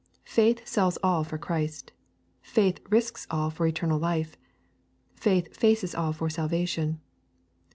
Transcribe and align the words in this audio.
Faith 0.25 0.65
sells 0.67 0.97
all 1.03 1.23
for 1.23 1.37
Christ. 1.37 1.91
Faith 2.41 2.79
risks 2.89 3.27
all 3.29 3.51
for 3.51 3.67
eternal 3.67 3.99
life. 3.99 4.35
Faith 5.13 5.55
faces 5.55 5.93
all 5.93 6.11
for 6.11 6.27
salvation. 6.27 6.99